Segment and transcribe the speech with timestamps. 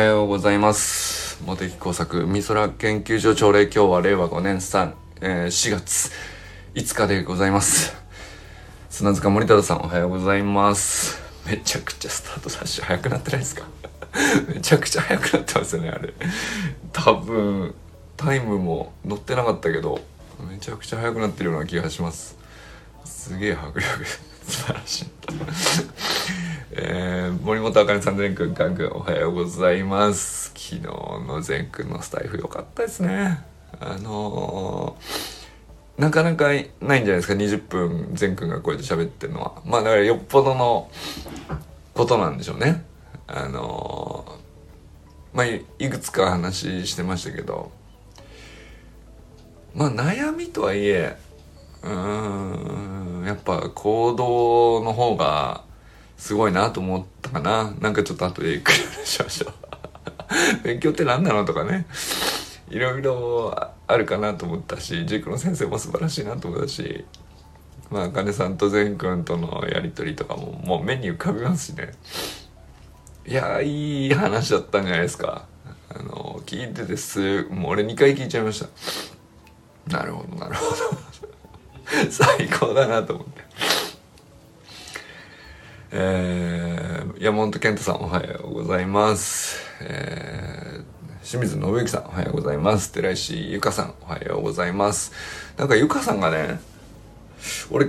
[0.00, 1.42] はようございます。
[1.44, 6.10] 茂木工作美空研究所朝礼今日は令和5年3、えー、4月。
[6.74, 7.94] 5日でございます。
[8.88, 11.20] 砂塚森太郎さんおはようございます。
[11.46, 13.64] めちゃくちゃスタートダッシュ早くなってないですか？
[14.48, 16.14] めちゃくちゃ早くなってますよねあれ。
[16.94, 17.74] 多分
[18.16, 20.00] タイムも乗ってなかったけど
[20.48, 22.38] めちゃくちゃ速くなってるような気がします。
[23.04, 23.86] すげえ迫力。
[24.48, 25.06] 素晴らしい。
[26.72, 30.50] えー、森本あかねさん全くんかんくんおはようございます。
[30.50, 33.42] 昨日の全くんのスタイフ良かったですね。
[33.80, 39.60] あのー、なかなかないんじゃないですか？20分全くんがこうやって喋ってるのは。
[39.64, 40.88] まあだからよっぽどの
[41.92, 42.84] ことなんでしょうね。
[43.26, 47.72] あのー、まあいくつか話してましたけど。
[49.74, 51.16] まあ悩みとはいえ
[51.82, 55.68] うんやっぱ行動の方が
[56.20, 57.74] すごいなと思ったかな。
[57.80, 59.54] なんかちょっと後でゆっくりしましょう。
[60.62, 61.86] 勉強って何なのとかね。
[62.68, 67.04] いろいろあるかなと思ったし塾の先生も素晴らしいなと思ったし
[67.90, 71.92] まあ茜さんと善くんとのやり取りとかももう目に浮かびますしね。
[73.26, 75.46] いやいい話だったんじゃないですか。
[75.88, 78.62] あの聞いててすもう俺2回聞いちゃいまし
[79.88, 79.96] た。
[79.96, 80.76] なるほどなるほど。
[82.12, 83.42] 最高だなと思って。
[85.92, 89.58] えー、山本健太さんおはようございます。
[89.80, 92.92] えー、清水信之さんおはようございます。
[92.92, 95.10] 寺石ゆかさんおはようございます。
[95.56, 96.60] なんかゆかさんがね、
[97.72, 97.88] 俺、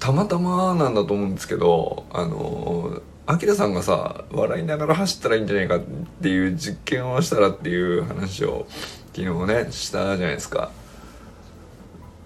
[0.00, 5.80] たまたまなんだと思うんですけど、あのアキラさんがさ、笑いながら走ったらいいんじゃないかっ
[6.20, 8.66] ていう実験をしたらっていう話を
[9.14, 10.72] 昨日ね、したじゃないですか。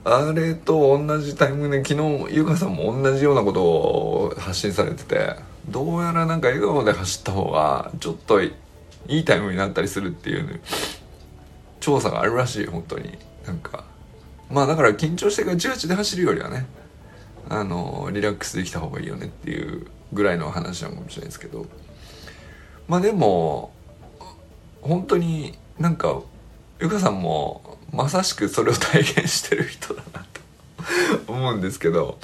[0.05, 1.95] あれと同じタイムで昨
[2.29, 5.37] 日優香さんも同じようなことを発信されてて
[5.69, 8.53] どうやらなんか笑顔で走った方がちょっとい
[9.07, 10.61] いタイムになったりするっていう
[11.81, 13.17] 調査があるらしい本当に。
[13.47, 13.85] なんか
[14.51, 16.67] まあだから緊張してガチガチで走るよりはね
[17.49, 21.67] あのリラックスできた方がいいよねっていうぐらいの話なのかもしれないですけど。
[22.89, 23.73] まあでも
[24.81, 26.21] 本当になんか
[26.81, 30.25] ゆかさんもまさしくそれを体現してる人だな
[31.27, 32.19] と思うんですけど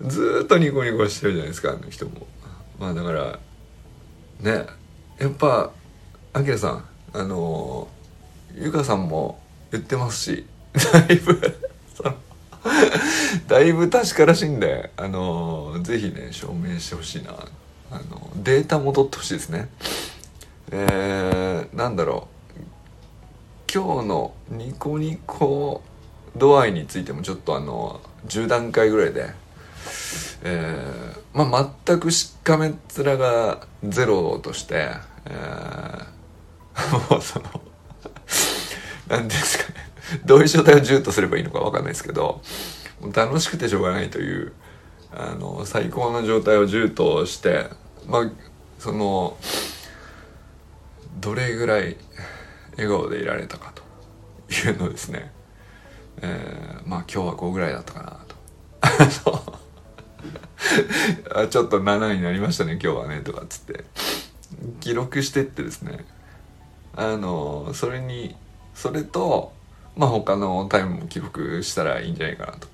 [0.00, 2.26] ずっとニコニコしてるじゃないですかあの人も。
[2.78, 3.38] まあだから
[4.40, 4.66] ね
[5.18, 5.70] やっぱ
[6.32, 7.88] あきらさんあの
[8.54, 9.40] ゆかさんも
[9.70, 10.46] 言ってますし
[10.92, 11.40] だいぶ
[13.46, 17.34] だいぶ確からしいんであのぜひね証明してほしいな。
[17.90, 19.68] あのデータ戻ってほしいですね。
[20.72, 22.33] えー、なんだろう。
[23.74, 25.82] 今日のニコニコ
[26.36, 29.30] 度合いについてもちょっとあの10段階ぐらいで、
[30.44, 34.90] えー、まあ全くしかめっ面がゼロとして、
[35.26, 37.46] えー、 もうその
[39.08, 39.90] 何ですかね。
[40.24, 42.42] どういう状態を10とすればいいのか分かんないですけど
[43.12, 44.52] 楽しくてしょうがないという
[45.12, 47.66] あの最高の状態を10として
[48.06, 48.30] まあ
[48.78, 49.36] その
[51.18, 51.96] どれぐらい
[52.76, 53.84] 笑顔でいられたかと。
[54.50, 55.32] いうのですね、
[56.22, 58.34] えー、まあ今日は5ぐらいだったかなと。
[61.34, 63.84] あちょっと7になりましたね今日はねとかっつって。
[64.80, 66.04] 記録してってですね。
[66.96, 68.36] あのそれに
[68.74, 69.52] それと
[69.96, 72.68] まあ他のタイムも記録したらいいんじゃないかなと。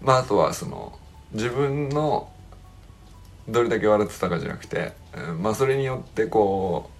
[0.00, 0.98] まああとはその
[1.32, 2.30] 自分の
[3.48, 4.92] どれだけ笑ってたかじゃなくて、
[5.40, 6.97] まあそれによってこう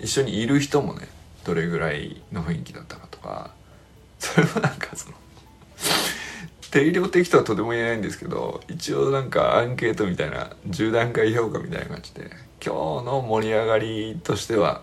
[0.00, 1.08] 一緒にいる人もね
[1.44, 3.52] どれぐらいの雰囲気だったかとか
[4.18, 5.16] それもなんかその
[6.70, 12.30] 定量的とはとても言えないんですけど一応なんかアンケートみたいな10段階評価みたいな感じで
[12.64, 14.82] 今日の盛り上がりとしては、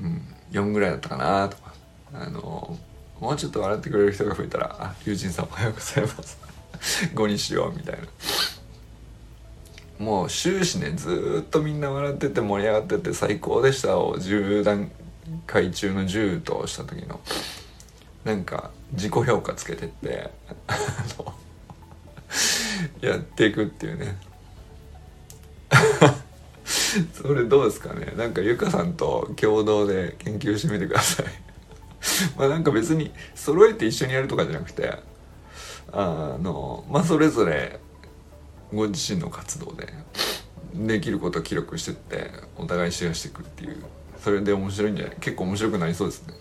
[0.00, 1.74] うん、4ぐらいだったかなとか
[2.12, 2.78] あの
[3.20, 6.38] もうちょっと笑ってくれる人が増えたら「あ友人さんおはようございます」
[7.14, 8.00] 5にしようみたいな。
[9.98, 13.98] もう終始ねずっとみんな笑ってて盛り上がってて最高でした。
[13.98, 14.90] を10段
[15.46, 17.20] 階中の10とした時の。
[18.24, 20.30] なんか自己評価つけてって
[23.00, 24.18] やっていくっていうね。
[27.14, 28.12] それどうですかね。
[28.16, 31.26] なんかゆかさんと共同で研究してみてください。
[32.36, 34.98] まあなんか別に揃えて一緒にやるとかじゃなくて
[35.92, 37.78] あのまあそれぞれ
[38.72, 39.92] ご自身の活動で
[40.74, 43.76] できることを記録してってお互いシェアしていくっていう
[44.18, 46.34] それで面白いんじゃない結構面白くなりそうですね。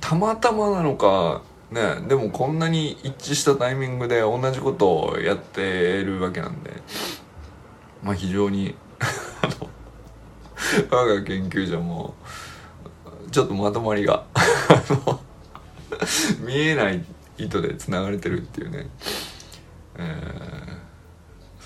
[0.00, 6.70] たまたまなのかねでもこんなに一致したタイミングで同じことをやってるわけなんで
[8.02, 8.74] まあ非常に
[9.42, 9.70] あの
[10.90, 12.14] 我が研究所も
[13.30, 14.24] ちょっとまとまりが
[16.40, 17.04] 見えない
[17.38, 18.86] 糸でつながれてるっていうね、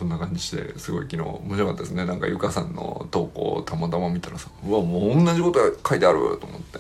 [0.00, 2.06] そんな感じしてすごい昨日面白かったですね。
[2.06, 6.78] なんかゆかさんの投稿をたまたま見たらさうわもう同じこと書いてあると思って。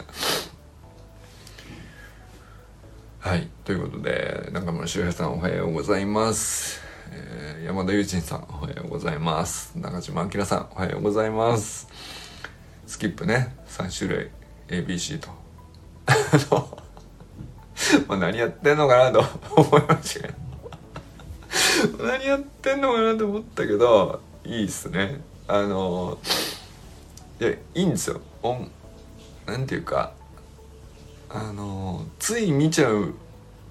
[3.18, 3.46] はい。
[3.64, 6.80] ということで中村修平さんおはようございます。
[7.12, 9.76] えー、山田友人さんおはようございます。
[9.76, 11.88] 中島明さんおはようございます。
[12.86, 13.54] スキップね。
[13.68, 14.30] 3種類
[14.68, 15.28] ABC と。
[18.08, 19.22] まあ何やってんのかなと
[19.54, 20.39] 思いましたけど。
[21.98, 25.20] 何やってんのかなと思ったけどいいっすね。
[25.48, 26.18] あの
[27.40, 28.20] いやいいんですよ。
[29.46, 30.12] なんていうか
[31.28, 33.12] あのつい見ちゃうっ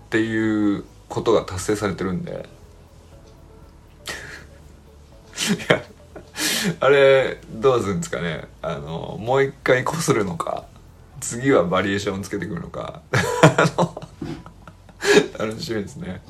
[0.10, 2.50] ていうことが達成されてるんで。
[5.40, 5.84] いや
[6.80, 8.48] あれどうするんですかね。
[8.62, 10.66] あのもう一回こするのか
[11.20, 13.02] 次はバリエーションつけてくるのか。
[15.38, 16.22] 楽しみですね。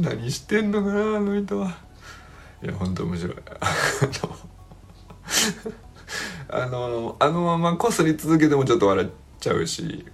[0.00, 1.76] 何してんのかなあの人は。
[2.62, 3.36] いや本当面白い。
[6.48, 9.08] あのあのままこすり続けてもちょっと笑っ
[9.38, 10.04] ちゃうし。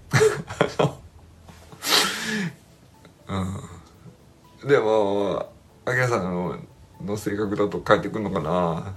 [3.28, 4.68] うん。
[4.68, 5.50] でも
[5.84, 6.56] あきらさんの
[7.04, 8.94] の性格だと帰ってくるのかな。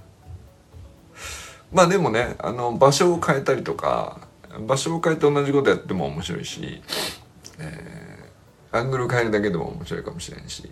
[1.72, 4.20] まあでもねあの場所を変えたりとか
[4.68, 6.82] 場所を変えて同じことやっても面白いし、
[7.60, 7.99] えー、
[8.72, 10.70] アングル変えるだけでも面白いかもしれんし、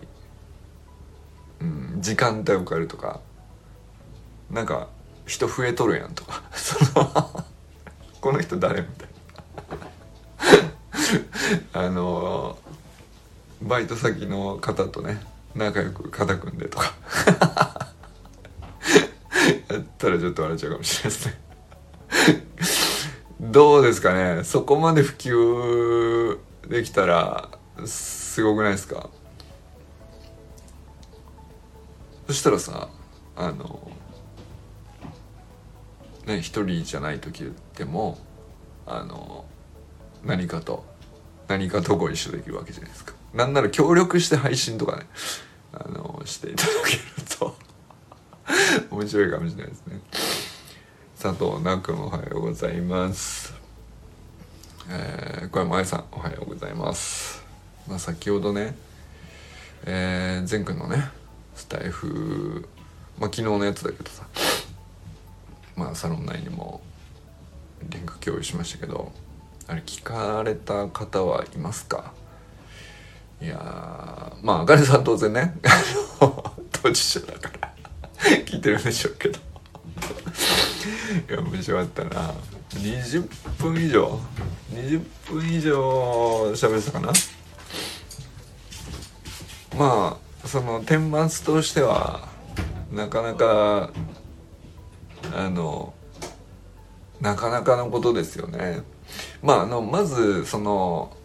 [1.59, 3.19] うん、時間帯を変えるとか。
[4.51, 4.87] なんか
[5.25, 6.43] 人増えとるやんとか。
[6.53, 7.45] その
[8.21, 9.09] この人誰みたい
[11.73, 11.79] な。
[11.85, 12.57] あの
[13.61, 15.21] バイト先の方とね
[15.55, 16.93] 仲良く肩組んでとか。
[19.69, 21.47] やったらちょっと笑っちゃうかもしれないですね。
[23.41, 24.43] どうですかね。
[24.43, 26.39] そこまで普及
[26.69, 27.49] できたら
[27.85, 29.09] すごくないですか？
[32.27, 32.89] そしたらさ
[33.35, 33.89] あの
[36.25, 38.17] ね一人じゃない時でも
[38.85, 39.45] あの
[40.25, 40.83] 何かと
[41.47, 43.13] 何かとご一緒できるわけじゃないですか。
[43.33, 45.07] なんなら協力して配信とかね
[45.71, 46.99] あのしていただける
[47.39, 47.55] と
[48.95, 50.01] 面白いかもしれないですね。
[51.21, 53.53] 佐藤奈くんおはようございます。
[54.89, 57.36] えー、小山愛さんおはようございます。
[57.87, 58.75] まあ先ほどね
[59.85, 61.09] えー、前くんのね
[61.55, 62.67] スタイフ
[63.19, 64.23] まあ昨日のやつだけどさ
[65.75, 66.81] まあサロン内にも
[67.83, 69.11] リンク共有しましたけど
[69.67, 72.13] あれ聞かれた方はいますか？
[73.41, 75.55] いやまああかねさん当然ね
[76.71, 77.73] 当事者だから
[78.45, 79.39] 聞いてるんでしょうけど。
[81.29, 82.33] いや面白かったな
[82.71, 83.27] 20
[83.59, 84.19] 分以上
[84.73, 85.71] 20分以上
[86.53, 87.13] 喋ってたかな？
[89.77, 92.27] まあその天末としては
[92.91, 93.91] なかなか
[95.35, 95.93] あの
[97.21, 98.81] なかなかのことですよね
[99.41, 101.15] まああのまずその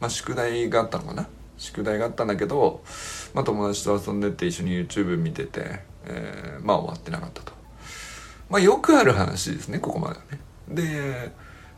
[0.00, 1.28] まあ、宿題があったのかな？
[1.56, 2.82] 宿題があったんだけど、
[3.32, 7.52] まあ、友達と遊んでて一緒に YouTube 見てて、えー、まあ終わってなかったと。
[8.50, 10.40] まあよくある話ですね、ここまではね。
[10.68, 11.32] で、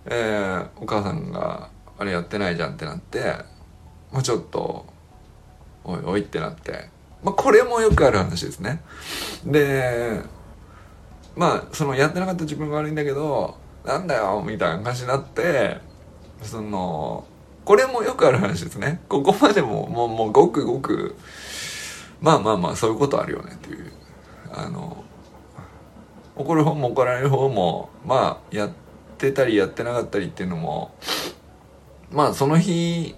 [0.06, 3.20] えー、お母さんがあれやってないじゃんってなって、
[4.12, 4.86] まあちょっと、
[5.84, 6.88] おいおいってなって、
[7.22, 8.82] まあこれもよくある話ですね。
[9.44, 10.20] で、
[11.34, 15.78] まあそのやってなかった自分が悪いんだけど、なんだよみたいな感じになって、
[16.42, 17.26] その、
[17.64, 19.00] これもよくある話ですね。
[19.08, 21.16] ここまでも、もう、もう、ごくごく、
[22.20, 23.92] まあまあまあ、そういうことあるよね、っていう。
[24.52, 25.04] あの、
[26.36, 28.70] 怒る方も怒られる方も、まあ、やっ
[29.18, 30.94] てたりやってなかったりっていうのも、
[32.10, 33.14] まあ、その日、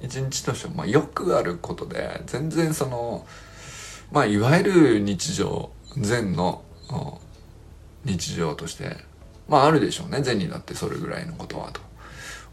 [0.00, 3.26] 一日としては、まあ、よくあることで、全然その、
[4.12, 6.62] まあ、いわゆる日常、禅の
[8.04, 8.96] 日常として、
[9.48, 10.22] まあ、あるでしょうね。
[10.22, 11.80] 禅にだってそれぐらいのことは、と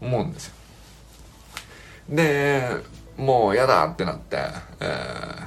[0.00, 0.54] 思うんですよ。
[2.08, 2.68] で
[3.16, 4.36] もう嫌だってなって、
[4.80, 5.46] えー、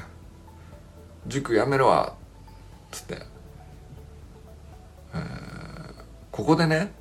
[1.27, 3.21] 塾やめるわっつって、
[5.13, 5.21] えー、
[6.31, 6.93] ここでね、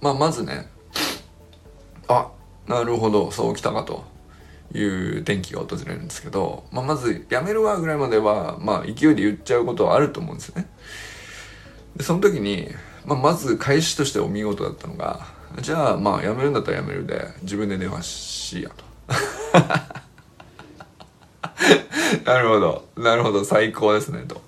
[0.00, 0.68] まあ、まずね
[2.70, 4.04] なるほどそうきたかと
[4.72, 10.68] いう転機が訪れるんですけど、まあ、まずやめるわぐらいまでは、まあ、勢いで言っちゃうことはあると思うんですよね。
[11.96, 12.68] でその時に、
[13.04, 15.26] まあ、まず開始としてお見事だったのが
[15.60, 18.84] じゃあまあやめるんだったらやめるで自分で電話しやと。
[22.24, 24.40] なるほどなるほど最高ですねと。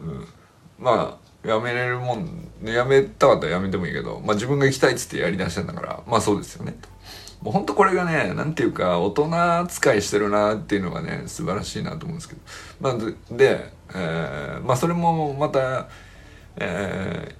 [0.00, 0.28] うん。
[0.78, 6.76] まあやめれるもんやめたかったらやめてもいいけど、まあ、自分が行きたいっつってやりだしたんだからまあそうですよね。
[7.40, 12.40] もうほんとこれがねなんていうか大人扱いしてるなっていうのがね素晴らしいなと思うんですけど。
[12.80, 15.88] まあで、えー、まあそれもまた
[16.56, 17.34] え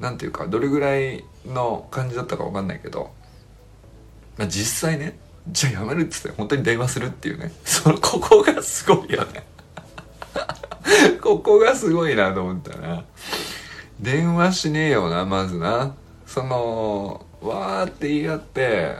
[0.00, 3.12] ー、なんていうかどれぐらいの感じだったか分かんないけど、
[4.36, 5.16] まあ、実際ね
[5.48, 7.52] じゃあやめるっつって本当に電話するっていうね。
[7.64, 9.46] そのここがすごいよね。
[11.26, 13.04] ここがすごいなと思ったな。
[13.98, 15.96] 電話しねえよなまずな。
[16.24, 18.94] そのわーって言い合って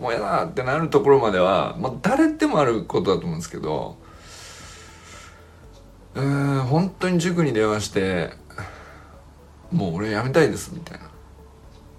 [0.00, 3.96] もうやだってなるところまでは、まあ、誰でもあることだと思うんですけど
[6.16, 8.32] うん本当に塾に電話して
[9.70, 11.08] もう俺辞めたいですみたいな。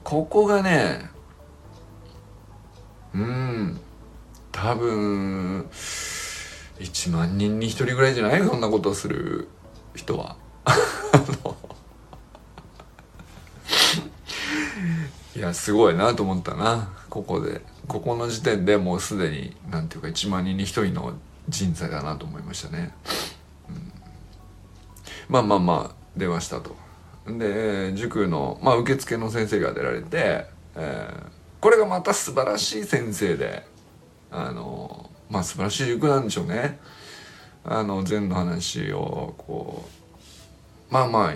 [0.04, 1.10] ここがね
[3.16, 3.80] うん
[4.52, 5.70] 多分
[6.80, 8.44] 1万人に1人ぐらいじゃない？
[8.46, 9.48] そんなことする
[9.96, 10.36] 人は。
[15.36, 16.90] いやすごいなと思ったな。
[17.10, 17.62] ここで。
[17.88, 21.14] ここの時点でもうすでになんていうか1万人に1人の
[21.48, 22.92] 人材だなと思いましたね、
[23.70, 23.94] うん、
[25.30, 26.76] まあまあまあ電話したと。
[27.26, 31.30] で塾の、まあ、受付の先生が出られて、えー、
[31.62, 33.66] これがまた素晴らしい先生で
[34.32, 36.80] あのまあ素晴らしい塾なんでしょうね。
[37.64, 39.86] あの禅の話をこ
[40.90, 41.36] うまあまあ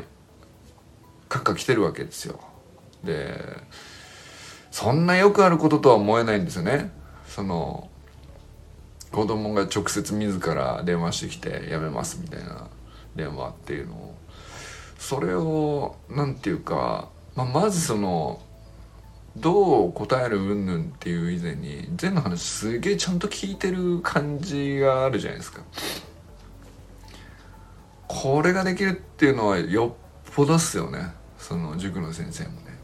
[1.28, 2.40] かっか来てるわけですよ。
[3.04, 3.38] で
[4.72, 6.92] そんなよくあることとは思えないんですよね。
[7.28, 7.90] その
[9.12, 12.68] 子供が直接自ら電話してきて「やめます」みたいな
[13.16, 14.16] 電話っていうのを。
[15.02, 18.40] それを何て言うか、まあ、まずその
[19.38, 25.62] どう答える云々っていう以前に全の話すげえちゃんと聞いてる感じがあるじゃないですか。
[28.08, 29.96] これができるっていうのはよ
[30.28, 32.78] っぽどっすよねその塾の先生もね。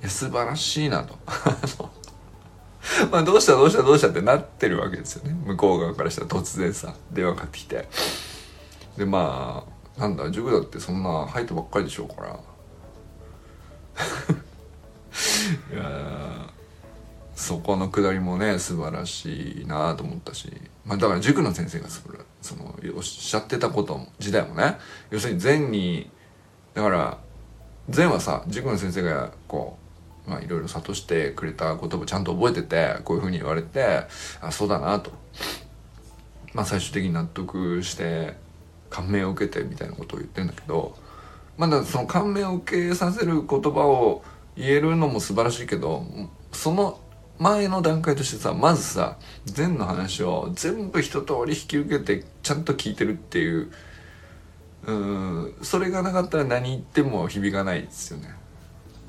[0.00, 1.16] いや素晴らしいなと。
[3.10, 7.88] まあどうしたどうしたどうしたってなってるわけですよね向こう側からしたら突然さ電話かかってきて
[8.96, 9.64] でま
[9.96, 12.40] あなんだ塾だってそんな入ったばっかりでしょうから
[15.72, 16.50] いや
[17.34, 20.50] そこのくだりもね素晴らしいなと思ったし、
[20.84, 21.88] まあ、だから塾の先生が
[22.40, 24.78] そのおっしゃってたこと自体もね。
[25.10, 26.10] 要するに禅に
[26.74, 27.18] だから
[27.88, 29.78] 禅はさ塾の先生がこ
[30.26, 34.06] うまあいろいろ諭してくれた言葉ちゃんと覚えててこういうふうに言われて
[34.40, 35.12] あそうだなと。
[36.54, 38.34] まあ最終的に納得して
[38.88, 40.96] 感銘を受けてみたいなことを言ってるんだけど
[41.58, 44.22] まだその感銘を受けさせる言葉を
[44.56, 46.04] 言えるのも素晴らしいけど
[46.52, 47.00] その
[47.38, 53.70] 前の段階としてさまずさ禅の話を全部一通り引き受けてちゃんと聞いてるっていう
[54.86, 58.34] うんそれがなかったら何言っても響かないですよね。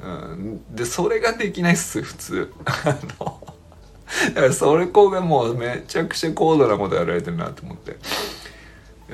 [0.04, 2.54] うん、でそれができないっす普通。
[2.76, 7.98] あのそれこがもうめちゃくちゃ高度なことやられてるなと思って。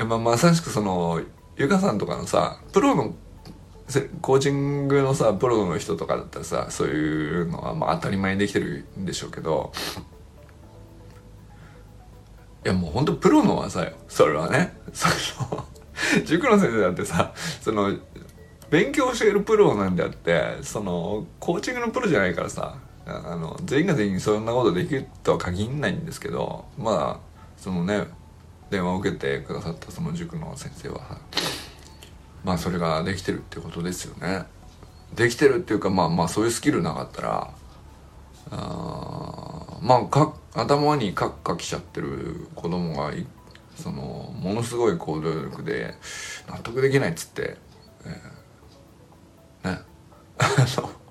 [0.04, 1.22] まあ、まさしくその
[1.56, 3.14] ゆかさんとかのさプロの
[4.22, 9.72] コーチングのさプロの人とかだったらさそういうのはまあ当たり前にできてるんでしょうけど
[12.66, 15.10] いやもうほんとプロの技よそれはねそ
[15.44, 15.66] の
[16.26, 17.94] 塾の先生だってさその
[18.70, 28.06] 勉強しているプロなんであってそのコーチングのプロじゃないからさあの全員が全員そんなことできるとは限らないんですけどまあそのね
[28.70, 31.18] 電話を受けてくださったその塾の先生はさ
[32.44, 34.46] まあそれができてるってことですよね。
[35.16, 37.54] できてるっていうかまあまあそういうスキルなかったら
[38.52, 43.12] あまあか頭にカッカきちゃってる子供が
[43.76, 45.96] そのものすごい行動力で
[46.48, 47.58] 納得できないっつって、
[49.64, 49.82] えー、ね。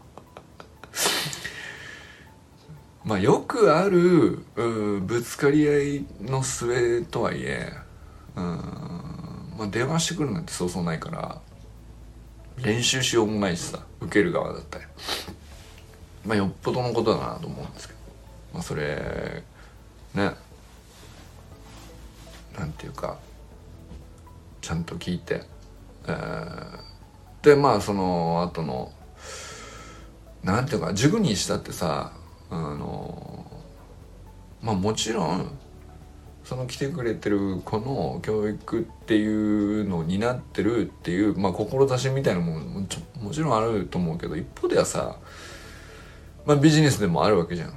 [3.04, 7.72] まあよくあるぶつかり合いの末とはいえ
[8.36, 9.21] うん
[9.56, 11.40] まあ、電話してくるなんてそうそうないから
[12.62, 14.84] 練習しようもないしさ受ける側だったり。
[16.24, 18.00] まあよっぽどのことだなと思うんですけど。
[18.54, 19.42] まあそれ
[20.14, 20.30] ね。
[22.58, 23.18] なんていうか
[24.60, 25.42] ちゃんと聞いて、
[26.06, 28.92] えー、でまあその後の
[30.44, 32.12] なんていうか塾にしたってさ
[32.50, 33.46] あの
[34.60, 35.58] まあもちろん
[36.44, 39.26] その来てくれてる子の教育ってい
[39.80, 42.86] うのを担ってるっていう、まあ、志みたいなものも
[43.20, 45.16] もちろんあると思うけど一方ではさ、
[46.44, 47.72] まあ、ビジネスでもあるわけじゃん。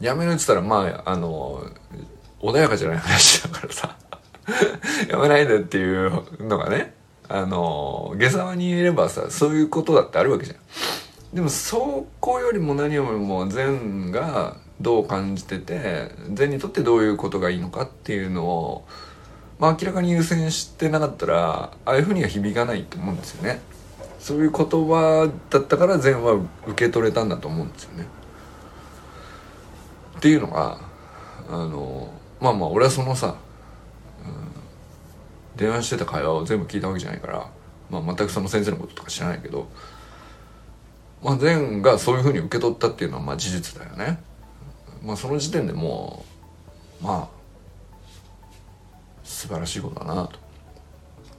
[0.00, 1.64] やめるっつったらまああの
[2.40, 3.96] 穏やかじゃない話だからさ
[5.08, 6.94] やめないでっていうのがね
[7.28, 10.56] あの下沢に言えればさそういうことだってあるわけじゃん
[11.34, 18.86] でもそこよりも何よりも善がどう感じてて善にとってどういうことがいいのかっていうのを、
[19.58, 23.60] まあ、明らかに優先してなかったらああいうふうには響かないと思うんですよね
[24.18, 26.34] そういう言葉だったから善は
[26.66, 28.06] 受け取れたんだと思うんですよね
[30.18, 30.78] っていうのが
[31.48, 33.36] あのまあまあ俺はそのさ、
[34.24, 37.50] うん、電話してた会話を全部聞いたわけじゃないから、
[37.90, 39.68] まあ、全くその先生のこととか知らないけど
[41.22, 44.20] まあ、善がそういうふうに受け取ったっていうのはまあ事実だよね。
[45.02, 46.24] まあ、その時点でも
[47.00, 47.36] うまあ
[49.22, 50.38] 素晴らしいことだなと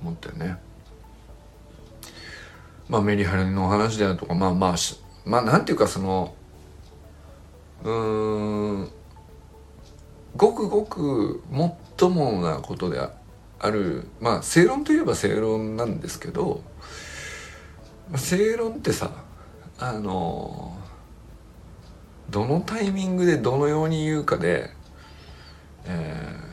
[0.01, 0.57] 思ってね。
[2.89, 4.75] まあメリハリの話であるとかまあまあ
[5.25, 6.33] まあなんていうかその
[7.83, 8.89] うん
[10.35, 16.61] ごくごくもっともなことであるまあ正論といえば正論なんですけど
[18.15, 19.11] 正論ってさ
[19.79, 20.76] あの
[22.29, 24.69] どのタイミングでどのように言うかで、
[25.85, 26.47] えー、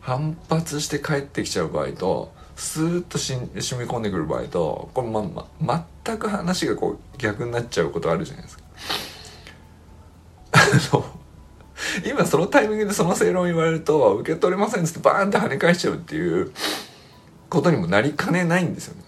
[0.00, 5.22] 反発して帰ってきちゃう場合とスーッとし染み込んでくる場合とこれ、ま
[5.60, 8.64] ま、全く話がこう逆になっちゃうことあるじゃないですか。
[10.52, 10.58] あ
[10.96, 11.04] の
[12.06, 16.52] 今そのタイミングでその正論言われると受け取れませんっつってバーンって跳ね返しちゃうっていう
[17.50, 19.02] ことにもなりかねないんですよね。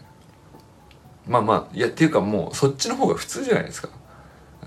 [1.27, 3.89] まあまあいやっていうかもうそっちの方が普通じゃないですか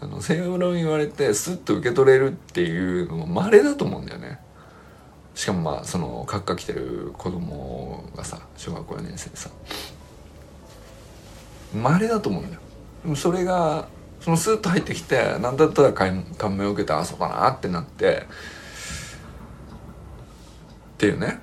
[0.01, 4.39] あの正論言われてスッと受け取れるっていうのも稀だと思うんだよね。
[5.35, 9.49] しかもまあその閣下来てる子供がさ小学校4年生でさ。
[11.73, 12.61] 稀だと思うんだよ。
[13.03, 13.87] でもそれが
[14.19, 16.25] そのスッと入ってきて何だったら感
[16.57, 18.25] 銘を受けてあそうだなってなって
[20.93, 21.39] っていうね、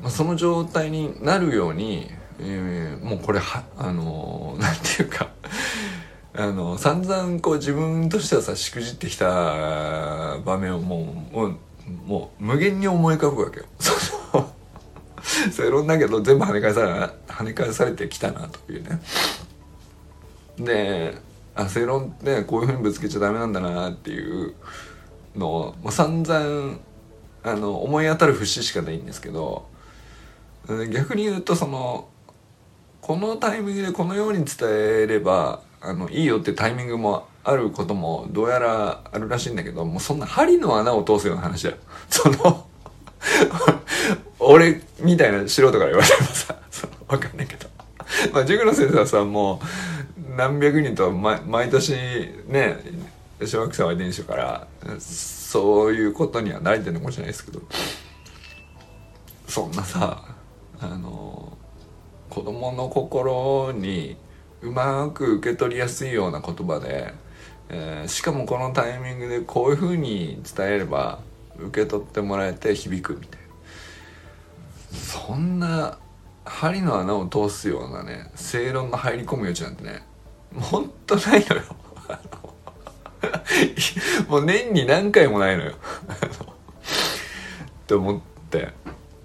[0.00, 2.10] まあ、その状態になるように
[2.44, 5.28] えー、もうこれはあのー、なんていうか
[6.34, 11.58] あの散々こう自分としてはさしくじってきた場面をもうもう
[12.06, 13.66] もう無限に思い浮かぶわけよ。
[15.52, 16.88] 正論だけど全部跳ね返され
[17.26, 19.00] 跳ね返されてきたなというね。
[20.58, 21.14] で
[21.54, 24.54] あ正論ってこういうふうにぶつけちゃダメなんだなっていう
[25.36, 26.78] のをもう散々
[27.42, 29.66] あの思い当たる節しかないんですけど
[30.90, 32.08] 逆に言うとその
[33.00, 41.76] このタイミングでこのように伝えればあのいいよってタイミングもあることもどうやらあるらしいんだけどもうそんな針の穴を通すような話だよ。
[42.08, 42.66] その
[44.38, 47.68] 俺みたいな素人から言われてもさその分かんないけど。
[48.32, 49.60] まあ塾の先生はさも
[50.16, 51.92] う何百人と毎毎年
[52.46, 52.76] ね
[53.44, 54.66] 小学生は遺伝子から
[55.00, 57.60] そういうことには慣れてるのかもしれないですけど。
[59.52, 60.24] そんなさ
[60.80, 61.58] あの
[62.30, 64.16] 子供の心に
[64.62, 67.12] うまく受け取りやすいような言葉で、
[67.68, 71.20] えー、しかもこのタイミングでこういうふうに伝えれば
[71.58, 73.42] 受け取ってもらえて響くみたいな。
[74.92, 75.98] そんな
[76.44, 80.02] 針の穴を通すようなね正論が入り込む余地なんてね
[80.54, 81.62] ほんとないのよ。
[84.28, 85.72] もう年に何回もないのよ。
[85.72, 85.76] っ
[87.86, 88.20] て思っ
[88.50, 88.72] て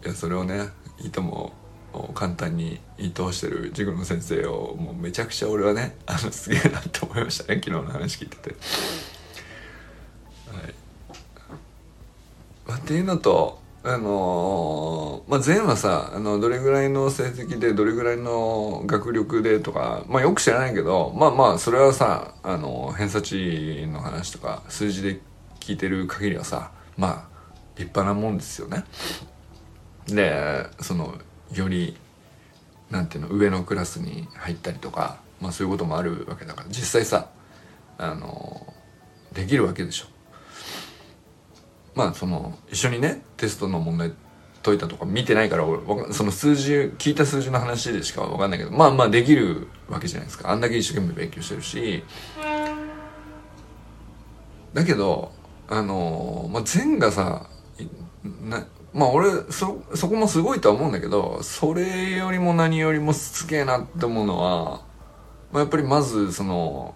[0.03, 0.69] いやそれをね
[0.99, 1.53] いいとも
[2.13, 8.49] 簡単に言い通してる塾の先生をもうめちゃくちゃ俺はねあのすげえなって思いましたね昨日の話聞いてて。
[8.49, 8.55] は
[10.61, 10.73] い
[12.67, 25.21] まあ、っていうのとあのー、まあ前はさあのどれぐらいの成績でどれぐらいの学力でとかまあよく知らないけどまあまあそれはさあの偏差値の話とか数字で
[25.59, 27.37] 聞いてる限りはさまあ
[27.77, 28.83] 立派なもんですよね。
[30.07, 31.13] でその
[31.53, 31.97] より
[32.89, 37.29] なんていうの上のクラスに入ったりとか、まあ、そういうこともあるわけだから実際さ
[37.97, 38.73] あの
[39.33, 40.05] できるわけでしょ。
[41.95, 44.13] まあその一緒にねテストの問題
[44.61, 45.63] 解いたとか見てないから
[46.11, 52.03] その数字聞いた数字の話でしか分かんないけどまあまあできるわけじゃないですかあんだけ一生懸命勉強してるし
[54.73, 55.31] だけど
[55.67, 57.47] あのまあ善がさ
[58.43, 64.81] なまあ俺そそこもすごいとは思うんだけどそれよりも何よりもすげえなって思うのは、
[65.51, 66.95] まあ、やっぱりまずその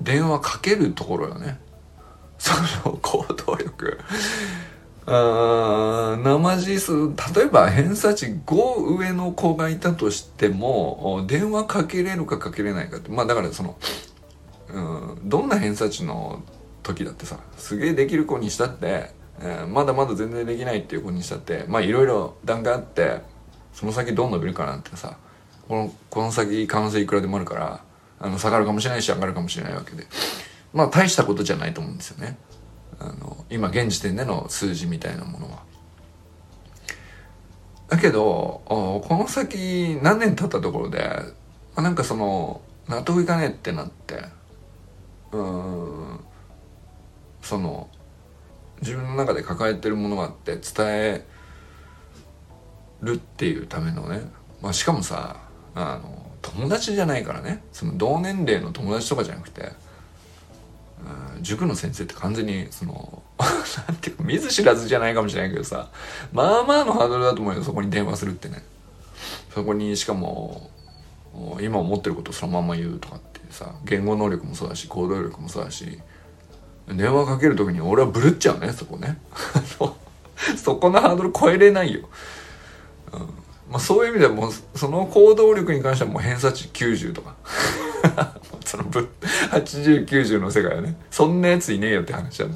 [0.00, 1.60] 電話かけるところよね。
[2.38, 2.52] そ
[2.90, 4.00] の行動力。
[5.06, 13.78] あ生字数例えば偏差値5上の子がいたとしても電話かけれるかかけれないかってまあだからその、
[14.72, 14.80] う
[15.14, 16.42] ん、どんな偏差値の
[16.82, 23.20] 時だってさすげえできる子にしたってえー、まだまだ全然できないっていう子にしたってまあいろいろ段階あって
[23.72, 25.16] その先どう伸びるかなんてさ
[25.68, 27.80] このこの先可能性いくらでもあるから
[28.20, 30.06] あの下がるかもしれないし上がるかもしれないわけで
[30.72, 32.38] まあ大したことじゃないと思うんですよね
[33.00, 35.62] あの今現時点での数字みたいなものは。
[37.88, 40.98] だけどこの先何年経ったところで
[41.76, 44.24] まあなんかその納得いかねえってなって
[45.32, 46.20] うん
[47.42, 47.88] その
[48.80, 51.24] 自分の中で抱えてるものがあって伝え
[53.02, 54.20] るっていうためのね、
[54.62, 55.36] まあ、しかもさ
[55.74, 57.62] あの友達じゃないからね。
[57.72, 59.72] その同年齢の友達とかじゃなくて
[61.36, 63.22] うん塾の先生って完全にその
[63.88, 65.90] なんていうか見ず知らずじゃないかもしれないけどさ
[66.32, 67.62] まあまあのハードルだと思うよ。
[67.62, 68.62] そこに電話するってね。
[69.54, 70.70] そこにしかも
[71.60, 76.00] 今思ってることをそのまま言うとかってさ言語能力もそうだし行動力もそうだし
[76.88, 79.18] 電話かける時に俺はブルっちゃうねそこね。
[80.56, 82.08] そこのハードル超えれないよ、
[83.12, 83.20] うん。
[83.70, 87.34] まあ、そういう意味ではもその行動力に関してはもう偏差値90とか。
[88.64, 92.54] その8090の世界はねそんなやついねえよって話だね。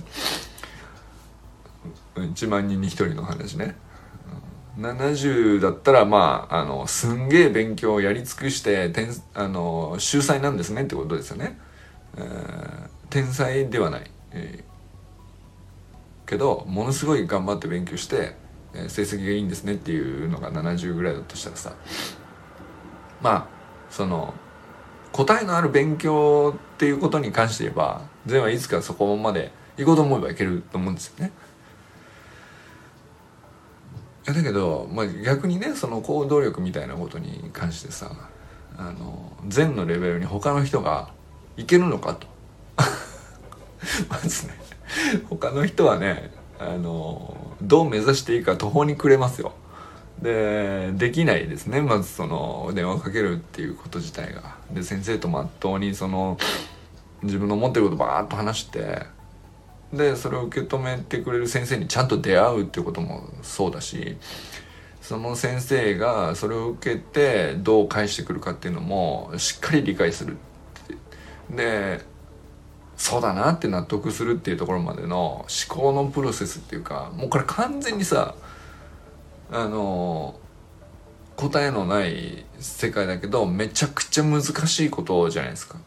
[2.17, 3.77] 1万人に1人の話ね。
[4.79, 11.59] 70だったらまああのすんげえ勉強をやり尽くして天あの秀才なんですねってことですよね、
[12.17, 14.65] えー、天才ではない、え、
[16.27, 18.37] けどものすごい頑張って勉強して、
[18.75, 21.75] え、成績がいいんですねっていうのが70ぐらいだとしたらさ
[23.21, 23.47] まあ
[23.91, 24.35] その
[25.13, 31.33] 答えのある勉強っていうことに関して言えば全はいつかそこまで行こうと思えばいけると思うんですよね。
[34.27, 38.11] だけど、まあ、逆にねその行動力みたいなことに関してさ
[38.77, 41.09] あの善のレベルに他の人が
[41.57, 42.27] いけるのかと
[44.09, 44.55] まずね
[45.29, 49.53] 他の人はねあのどう目指していいか途方に暮れますよ。
[50.23, 51.81] でできないですね。
[51.81, 54.57] まずその電話かけるっていうこと自体が。
[54.73, 56.37] で先生とまっとうにその
[57.23, 59.03] 自分の思ってることバーッと話して
[59.93, 64.17] でそれを受け止めてくれる先生にちゃんと出会うっていうこともそうだし
[65.01, 70.37] その先生がそれを受けてどう返してくるかっていうのもしっかり理解する
[71.51, 72.05] で
[72.99, 78.35] そうだなって納得するっていうところまでの思考のプロセスっていうかもうこれ完全にさ
[79.51, 80.39] あの
[81.37, 85.79] 答えのない世界だけどめちゃくちゃ難しいことじゃないですか。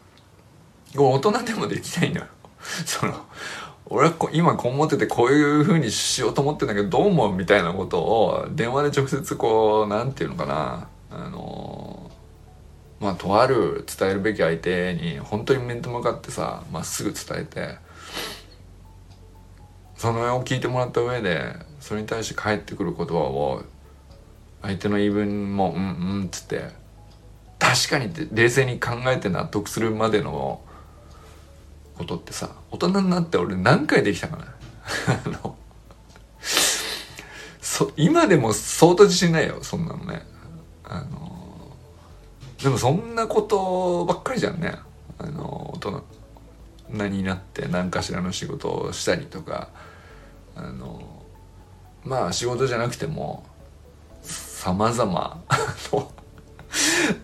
[0.96, 2.26] 大人でもできないのよ。
[2.86, 3.14] その
[3.86, 12.01] 俺は今こう思っててこういう風にしようと思ってんだけどどう思うみたいなことを電話で直接こう何て言うのかなあの
[13.02, 17.74] まあとある伝えるべき相手に本当に面と向かってさまっすぐ伝えて
[19.96, 23.64] その絵を聞いてもらった上でそれに対して返ってくる言葉を
[24.62, 25.84] 相手の言い分も「うんう
[26.20, 26.68] ん」っつって
[27.58, 30.60] 確かにって冷静に考えて納得するまでの
[31.98, 34.44] ことってさ大人になって俺何回できたかな。
[37.60, 40.24] そ今でも相当自信ないよそんなのね。
[40.84, 41.32] あの
[42.62, 44.74] でもそんなことばっかりじゃんね。
[45.18, 45.78] あの大
[46.94, 49.68] 人になって何かしらの仕事をしたりとか。
[50.54, 51.00] あの
[52.04, 53.44] まあ仕事じゃなくても
[54.22, 55.42] さまざま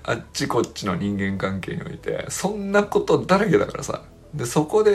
[0.05, 4.03] あっちこっちの人間関係においてそんなことだらけだからさ。
[4.35, 4.95] でそこで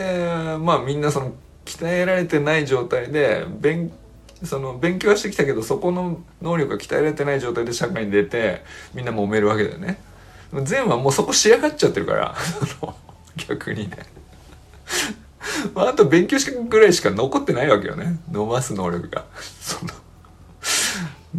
[0.59, 1.33] まあみんなその
[1.65, 3.91] 鍛えられてない状態で勉
[4.43, 9.99] その勉強はしてきたけどそこの能力が鍛えられてない状態で社会に出てみんな揉めるわけだよね。
[10.61, 12.35] 善はもうそこ仕上がっちゃってるから。
[13.47, 13.97] 逆にね。
[15.73, 18.19] まあ、あと勉強しぐらいしか残ってないわけよね。
[18.31, 19.25] 伸ばす能力が。
[19.61, 19.91] その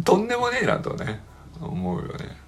[0.03, 1.21] とんでもねえなとね
[1.61, 2.45] 思うよね。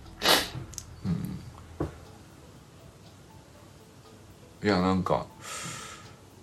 [4.64, 5.28] いやなんか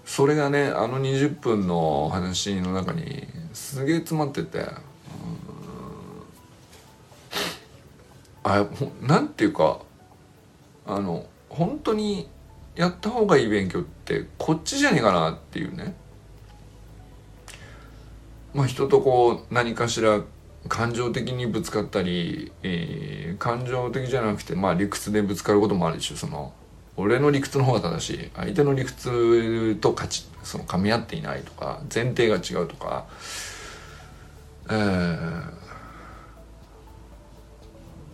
[0.06, 4.64] それがねあの20分の話の中にすげえ詰まってて
[8.44, 8.66] あ
[9.02, 9.80] なんていうか
[10.86, 12.28] あの本当に
[12.74, 15.94] やった方がいい勉強ってこっちじゃねえかなっていうね。
[18.52, 20.20] まあ人とこう何かしら
[20.68, 26.16] 感情的にぶつかったり、えー、感情的じゃなくてまあ理屈でぶつかることもあるでしょ。
[26.16, 26.52] その
[26.96, 28.30] 俺の理屈の方が正しい。
[28.34, 33.06] 相手の理屈とかちその噛み合っていないとか前提が違うとか。
[34.66, 35.42] えー、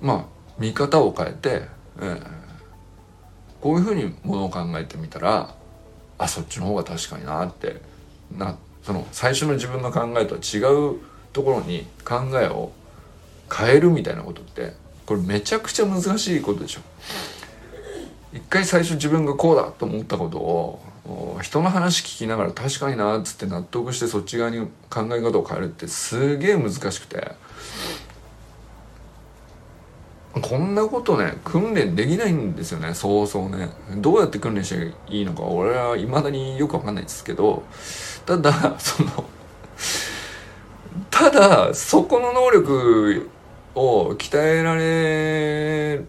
[0.00, 0.24] まあ
[0.58, 1.62] 見方を変えて、
[2.00, 2.39] えー、
[3.60, 5.54] こういうふうにものを考えてみたら
[6.18, 7.80] あそっちの方が確かになって。
[8.36, 10.58] なその最初の自分の考えとは違
[10.94, 10.98] う
[11.32, 12.72] ところに考えを
[13.52, 14.74] 変えるみたいなことって
[15.06, 16.80] これめちゃくちゃ難しいことでしょ。
[18.32, 27.32] 一回最初自分がこうだと思ったことを人の話聞きながら確かになっつって納得してそっち側に考え方を変えるってすげえ難しくて。
[30.32, 32.94] こんなことね訓練できないんですよね。
[32.94, 33.70] そうそうね。
[33.96, 37.62] どうやって訓練していいのか俺はいまだによくわかんないですけど。
[38.26, 39.24] ただその
[41.10, 43.28] ただそこの能力
[43.74, 46.04] を鍛えられ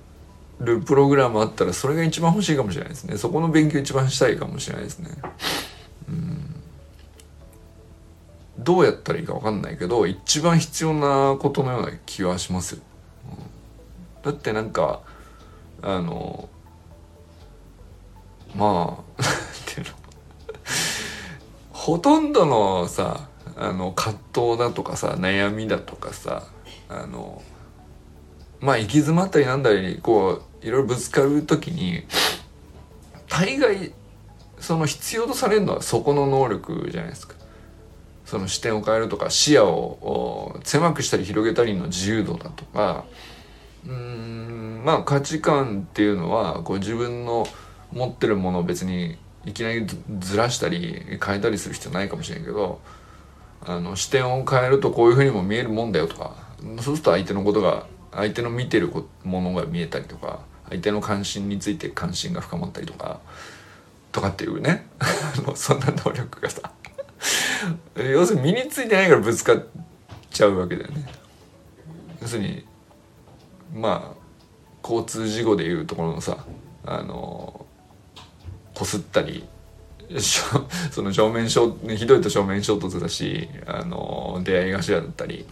[0.59, 3.17] るプログラムあったらそれが一番欲しいかもしれないですね。
[3.17, 5.09] そこの勉強一番したいかもしれないですね。
[6.09, 6.55] うん。
[8.59, 12.81] どうやったらいいか分かんないけど一番必要なことのような気はしますよ、
[14.23, 15.01] だってなんか
[15.81, 16.49] あの
[18.55, 19.23] まあ
[19.73, 19.93] ていうの
[21.71, 26.43] ほとんどのさあの葛藤だとかさ悩みだとかさ
[26.89, 27.41] あの
[28.59, 32.03] まあ行き詰まったりなんだりこういろいろぶつかる時に
[33.27, 33.93] 大概
[34.59, 37.35] その必要とされるのはそこの能力じゃないですか。
[38.25, 43.03] その視点を変えるとか視野を狭くしたり広げたりの自由度だとか
[43.87, 47.47] うんまあ価値観っていうのはこう自分の
[47.91, 49.85] 持ってるものを別にいきなり
[50.19, 52.79] ずらしたり変えたりする必要ないかもしれんけど
[53.65, 56.35] あの視点を変えるとこういうふうにも見えるもんだよとか
[56.77, 58.91] そうすると相手のことが相手の見てる
[59.23, 60.39] ものが見えたりとか
[60.69, 63.19] 相手の関心について関心が深まったりとか
[64.11, 64.87] とかっていうね
[65.55, 66.71] そんな能力がさ
[67.95, 69.65] 要するに身についてないからぶつかっ
[70.29, 71.05] ちゃうわけだよね。
[72.21, 72.65] 要するに
[73.73, 74.21] まあ
[74.83, 76.45] 交通事故でいうところのさ
[76.85, 77.65] あの
[78.73, 79.47] こすったり
[80.91, 85.45] その正面衝ひどいと正面衝突だしあの出会い頭だったり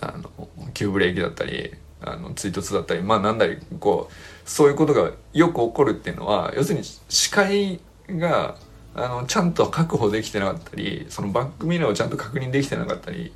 [0.00, 8.56] あの急ブレーキだったりあの追突だったりまあなんだりこうそういうことがよく起こるっていうのは要するに視界が
[8.94, 13.32] あのちゃんと確保できてなかったりそのバックミラーをちゃんと確認できてなかったり、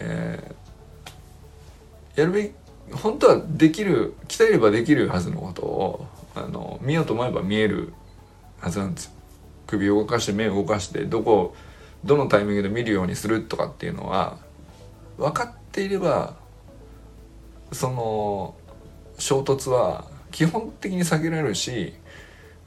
[0.00, 2.52] えー、やるべき
[2.92, 7.92] 本当はできる鍛えればできるはずのことをあの見ようと思えば見える
[8.60, 9.12] はずなんですよ。
[9.66, 11.54] 首を動かして目を動かしてどこ
[12.04, 14.38] どのタイミングで見るようにするとかっていうのは
[15.18, 16.36] 分かっていれば
[17.72, 18.54] その
[19.18, 21.92] 衝突は基本的に避けられるし、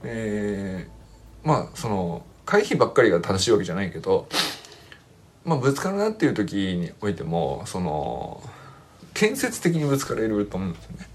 [0.03, 4.27] えー、まあその回避ばっかりが正しいわけじゃないけど、
[5.45, 8.43] まあ、ぶつかるなっていう時においてもその
[9.13, 11.07] 建設的にぶつかれると思うんですよね。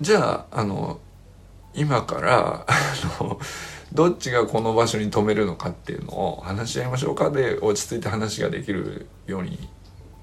[0.00, 1.00] じゃああの
[1.74, 3.40] 今から あの
[3.92, 9.68] どっちがこの場所に止めるのかっていうのを話し合いましょうかで落ち着いて話ができるように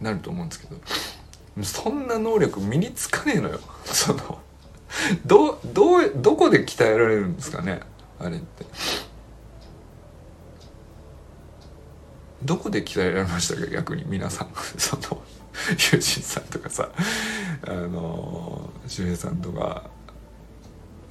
[0.02, 4.40] なると思うんですけどそんな能力身につかねえのよその
[5.26, 7.80] どどどこで鍛えられるんですかね
[8.20, 8.66] あれって
[12.44, 13.68] どこで鍛えられましたか？
[13.68, 14.50] 逆に皆さん。
[14.78, 15.22] その
[15.78, 16.90] 友人さんとかさ。
[17.66, 19.84] あの周平さんとか。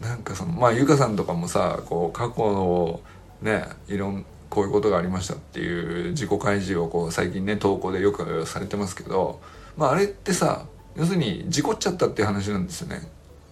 [0.00, 3.00] なんかそのまあゆかさんとかもさこう過去の
[3.40, 9.40] ねいろんこういうことがありましたっていう自己開示をこう最近ね投稿でよくされてますけど。
[9.76, 10.66] まああれってさ
[10.96, 13.08] 要するに事故っちゃったっていう話なんですよね。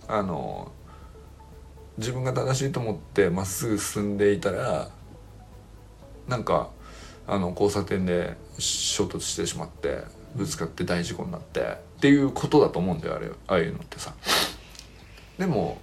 [0.09, 0.71] あの
[1.99, 4.90] 自分が正しいと思ってまっすぐ進んでいたら
[6.29, 6.71] なんか
[7.31, 10.03] あの交差点で衝突してしまって
[10.35, 11.64] ぶつかって大事故になってっ
[12.01, 14.12] ていうことだと思うんだよあれああいうのってさ。
[15.38, 15.79] でも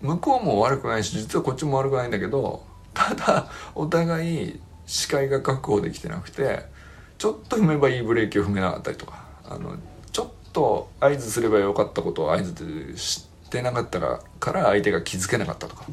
[0.00, 6.64] 向こうも悪くないし実はこっちも悪くないんだけどただお互い視界が確保できてなくて
[7.18, 9.76] ちょっと踏めばいいブレーキを踏めなかったりとかあの
[10.12, 15.86] ちょっと合図すればよかったことを合図してなかったから相手が気づけなかったとか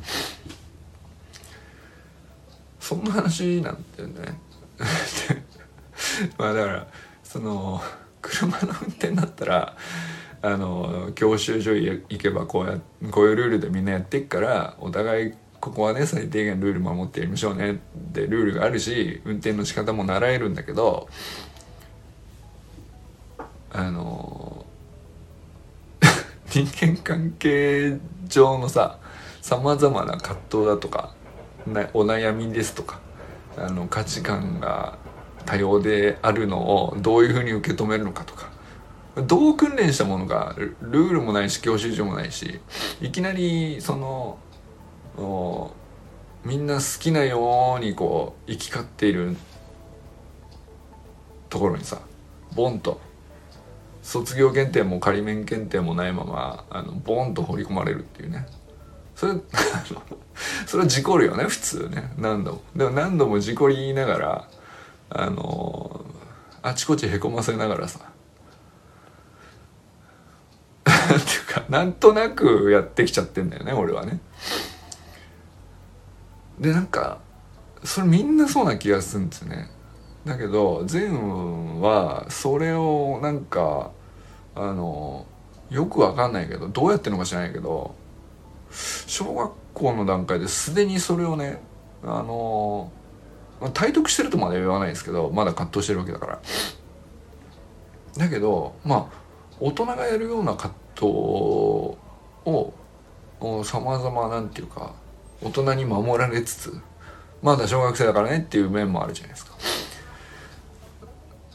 [2.80, 4.38] そんな話なんだよね
[6.38, 6.88] まあだから
[7.24, 7.82] その
[8.22, 9.78] 車の運転だったら
[10.42, 12.80] あの教習所行けばこうや
[13.12, 17.76] こういうルールでみんなやってっからお互いここはね最低限ルール守ってやりましょうねっ
[18.14, 21.08] てルールがあるし運転の仕方も習えるんだけど
[23.72, 24.66] あの
[26.52, 29.00] 人間関係上のさ
[29.42, 31.14] さまざまな葛藤だとか
[31.94, 33.00] お悩みですとか
[33.58, 34.98] あの価値観が
[35.46, 38.52] 多様であるのをどういうふうに受け止めるのかとか。
[39.28, 42.60] どう訓練したものかルールもないし教習所もないし
[43.00, 44.40] いきなりその
[46.44, 49.38] みんな好きなようにこう行き交っている
[51.48, 52.02] ところにさ
[52.56, 53.00] ボンと。
[54.04, 58.46] 卒業検定も仮免検定もないままあのボンと放り込まれるっていうね。
[59.24, 59.34] それ
[60.68, 62.12] それは事故るよね普通ね。
[62.18, 62.62] 何度も。
[62.76, 64.48] でも何度も事故りながら
[65.10, 66.02] あの
[66.62, 68.00] あちこちへこませながらさ。
[70.84, 74.20] っていうかなんとなくやってきちゃってんだよね俺はね。
[76.60, 77.20] でなんか
[77.84, 79.70] それみんなそうな気がするんですよね。
[80.26, 83.92] だけど善はそれをなんか
[84.56, 85.26] あの
[85.70, 87.96] よくわかんないけどどうやってるのか知らないけど
[89.08, 91.62] 小学校の段階ですでにそれをね
[92.04, 92.92] あの
[93.62, 96.40] ま体得してるとまでは言わないですけどまだ葛藤してるわけだから。
[98.18, 99.24] だけどまあ
[99.60, 102.74] 大人がやるような葛藤を
[103.64, 104.94] さまざまなんていうか
[105.42, 106.82] 大人に守られつつ
[107.42, 109.54] まだ小学生だからねっていう面もあるじゃないですか。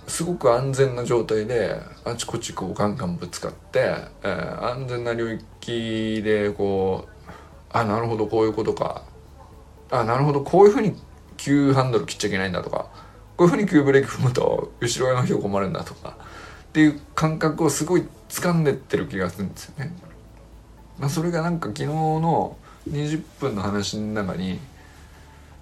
[0.08, 7.28] すごく安全な状態であちこちこうガンガンぶつかって、えー、安全な領域でこう
[7.70, 9.02] あなるほどこういうことか。
[9.90, 10.94] あなるほどこういうふうに
[11.36, 12.88] 急ハンドル切っちゃいけないんだとか。
[13.36, 16.16] こういうふうに急ブレーキ踏むと後ろ側の人困るんだとか。
[16.68, 19.94] っていう感覚をすごい掴んでってる気がするんですよね。
[20.98, 22.56] まあ、それがなんか昨日の
[22.90, 24.58] 20分の話の中に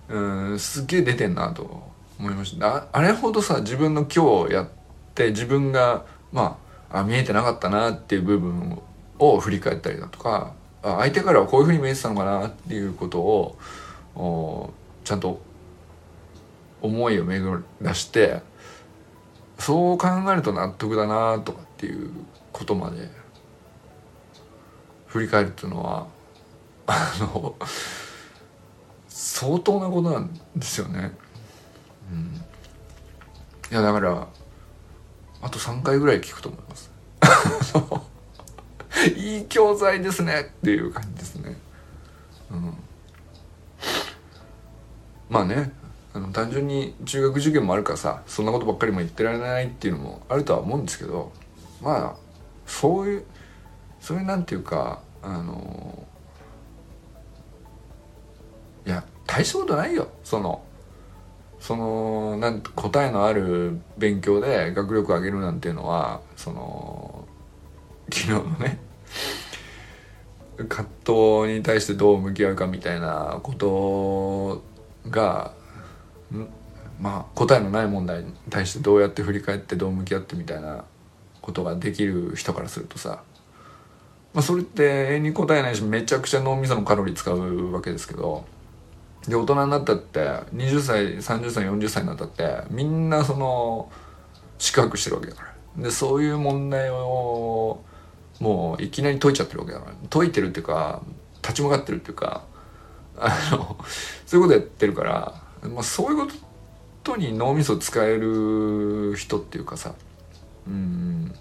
[0.08, 0.18] う
[0.54, 1.95] んすげえ出てんなと。
[2.18, 4.68] 思いましたああれほどさ自分の今日やっ
[5.14, 6.58] て自分がま
[6.90, 8.78] ああ見えてなかったなっていう部分
[9.18, 14.72] を振り返ったりだとかあ相手からはこういうふうに見えてたのかなっていうことを
[15.04, 15.40] ちゃんと
[16.80, 18.40] 思いを巡らして
[19.58, 22.10] そう考えると納得だなとかっていう
[22.52, 23.08] ことまで
[25.06, 26.06] 振り返るっていうのは
[26.86, 27.54] あの
[29.08, 31.10] 相当なことなんですよね。
[32.12, 32.44] うん、
[33.70, 34.28] いやだから
[35.42, 36.90] あと3回ぐらい聞くと思います。
[39.16, 41.56] いい教材ですねっていう感じですね。
[42.50, 42.74] うん、
[45.28, 45.72] まあね
[46.14, 51.30] あの単純に中学受験もあるからさそんなことばっかりも言ってられないっていうのもあるとは思うんですけど
[51.82, 52.26] まあ
[52.66, 53.24] そういう
[54.00, 56.06] そういうなんていうかあの
[58.86, 60.62] いや大したことないよその
[61.66, 67.26] そのなん答えのある勉強で学力上げるなんていうのはその
[68.08, 68.78] 昨日のね
[70.68, 74.62] 葛藤に対してどう向き合うかみたいなこと
[75.10, 75.54] が
[77.00, 80.84] まあ答えのない問題に対してどうやって振り返ってどう向き合ってみたいな
[81.42, 83.24] ことができる人からするとさ、
[84.32, 88.44] まあ、それって永遠に答えないしめちゃくちゃ脳みそのカロリー使うわけですけど
[89.28, 90.20] で大人になったって
[90.54, 93.90] 20歳30歳40歳になったってみんなその
[94.58, 95.82] 四角してるわけだから。
[95.84, 97.84] でそういう問題を
[98.40, 99.92] もういきなり解いちゃってるわけだから。
[100.08, 101.02] 解いてるっていうか
[101.42, 102.44] 立ち向かってるっていうか
[103.18, 103.76] あの
[104.24, 106.32] そういうことやってるからまあ、そういうこ
[107.02, 109.94] とに脳みそ使える人っていうかさ
[110.66, 111.34] うん。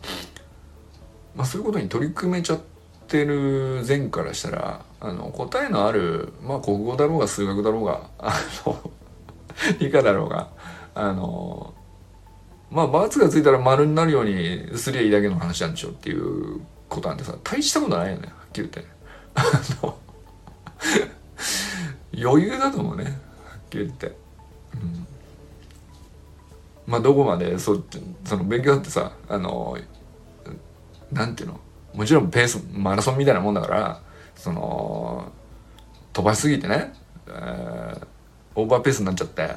[1.35, 2.74] まあそういうことに取り組めちゃって
[3.07, 8.33] てる前からしたらあの答えのあるまあ国語だろうが数学だろうがあ
[8.65, 8.91] の
[9.79, 10.49] 理科だろうが
[10.93, 11.73] あの
[12.71, 18.95] まあバツがついたら丸になるようにすりゃいいだけの話なんでしょっていうことなんてさ大したことないよねはっきり言って。
[22.17, 23.13] 余裕だと思うねはっ
[23.69, 24.09] きり言って、う
[24.77, 25.07] ん、
[26.87, 27.83] まあどこまでそ
[28.23, 29.77] その勉強だってさあの
[31.11, 31.59] なんていうの
[31.95, 34.01] もちろんペースマラソンみたいなもんだから
[34.35, 35.31] その
[36.13, 36.93] 飛ばしすぎてね、
[37.27, 38.07] えー、
[38.55, 39.49] オーバーペースになっちゃって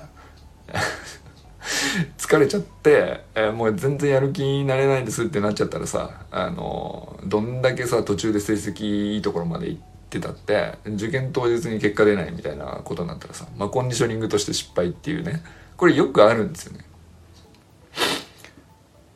[2.16, 15.42] 疲れちゃって、えー、もう全然やる気になれないですってなっちゃったらさあのどんだけさ途中で成績いいところまで行ってたって受験当日に結果出ないみたいなことになったらさ、まあ、コンディショニングとして失敗っていうね
[15.76, 16.84] これよくあるんですよね。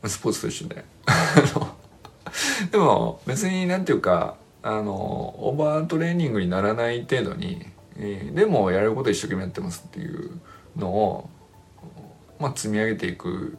[0.08, 0.84] スポーツと一緒で。
[2.70, 7.66] でも別になんていうかあのオーバートレーニングにならない程度に、
[7.96, 10.38] えー、でもやること一生懸命やってますっていう
[10.76, 11.30] のを、
[12.38, 13.58] まあ、積み上げていく、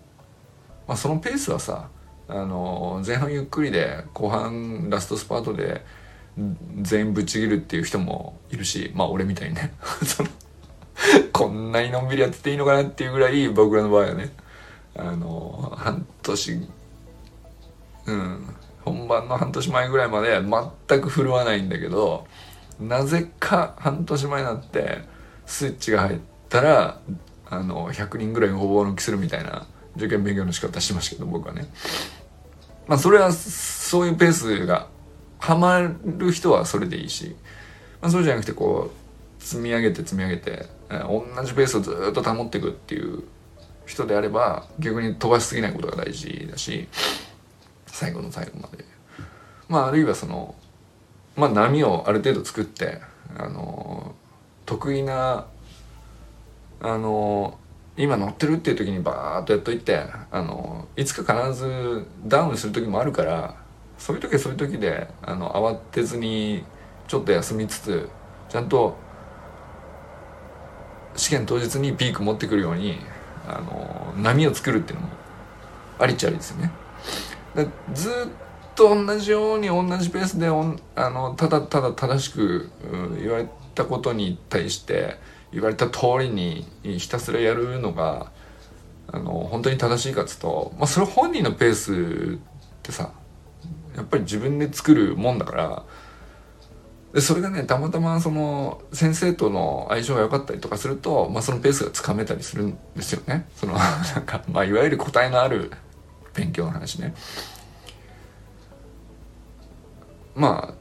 [0.88, 1.90] まあ、そのペースはさ
[2.28, 5.86] あの前半ゆっくりで後半ラストスパートで
[6.82, 9.74] 全員ぶち切るっていう人もいるしまあ俺みたいにね。
[11.34, 14.32] こんなにのんびりやってていいのかなっていうぐらい僕らの場合はね。
[14.96, 16.68] あの半年
[18.06, 18.56] うん。
[18.86, 20.42] 本番の半年前ぐらいまで
[20.88, 22.28] 全く振るわないんだけど
[22.80, 25.00] なぜか半年前になって
[25.46, 26.20] スイッチが入っ
[26.50, 27.00] たら
[27.50, 31.68] あの100人ぐらいごぼう抜きするみたいな受験勉強の仕方してましたけど僕はね。
[32.88, 34.88] まあそれはそういうペースが
[35.40, 37.36] ハマる人はそれでいいし、
[38.02, 38.92] まあ、そうじゃなくてこ
[39.40, 43.24] う積み上げて積み上げて、同じペースをずっと保っていくっていう
[43.86, 46.88] 人であれば逆に飛ばしすぎないことが大事だし
[47.94, 48.84] 最後の最後まで
[49.70, 50.56] まああるいはその
[51.36, 53.00] まあ波をある程度作って
[53.38, 54.16] あの
[54.66, 55.46] 得意な
[56.82, 57.58] あの
[57.96, 63.56] 今乗ってるっていう時にバーッとやっといてあのいつか必ずダウンする時もあるから
[64.00, 66.64] そういう時はそういう時であの慌てずに
[67.08, 68.10] ちょっと休みつつ
[68.50, 68.98] ちゃんと
[71.16, 72.98] 試験当日にピーク持ってくるように
[73.48, 75.14] あの波を作るっていうのも
[76.00, 76.72] ありっちゃありですよね。
[77.94, 78.14] ずっ
[78.76, 82.70] と同じように同じペースであのただただ正しく、
[83.20, 85.18] 言われたことに対して
[85.52, 88.32] 言われた通りにひたすらやるのが
[89.08, 93.12] あの本当に正しいかっつと、まあ、それ本人のペースってさ
[93.96, 95.84] やっぱり自分で作るもんだから
[97.14, 103.46] でそれがねたまたまその先生との相性が良かったりとかすると、まあ、そのペースがつかめたりするんですよね。
[103.56, 105.72] そのなんか、まあ、いわゆる答えのある
[106.34, 107.14] 勉強の話ね。
[110.36, 110.74] ま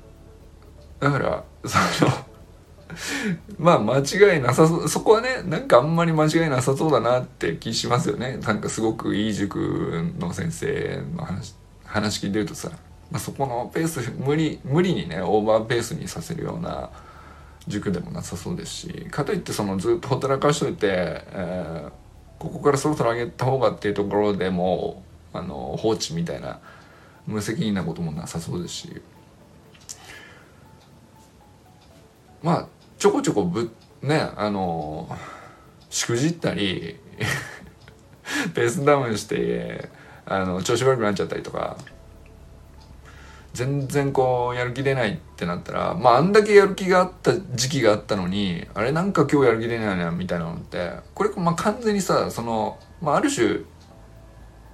[1.00, 2.10] あだからその
[3.58, 3.98] まあ間
[4.34, 8.38] 違いなさそうそこはねなんかあんまり間違いなさそうだなって気しますよね。
[8.38, 12.70] なんかすごくいい塾の先生の話話聞いてるとさ、
[13.10, 16.90] まあ、そこのペース無理無理にねオーバーペースにさせるような
[17.68, 21.92] 塾でもなさそうですしかといってそのずっとほったらかしといて、えー、
[22.38, 26.60] ここからそろそろ上げた方がっていうところでもあの放置みたいな
[27.26, 29.02] 無責任なこともなさそうですし。
[32.42, 32.68] まあ
[32.98, 33.70] ちょこちょこぶ
[34.02, 35.08] ねあの
[35.90, 36.98] しくじったり
[38.54, 39.88] ペースダウンして
[40.26, 41.76] あの調子悪くなっちゃったりとか
[43.52, 53.60] 全然こうやる気出ないってなったらまああんだけやる気があった時期があったのにあれなんか今日やる気出ないなみたいなのってこれまあ完全にさその、まあ、ある種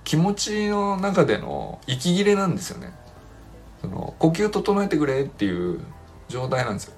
[0.09, 2.95] 気持ちの中での息切れなんですよね。
[3.83, 5.81] その呼吸整えてくれっていう
[6.29, 6.95] 状態なんですよ。